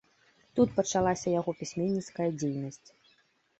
Тут 0.59 0.73
пачалася 0.79 1.35
яго 1.35 1.55
пісьменніцкая 1.61 2.29
дзейнасць. 2.41 2.85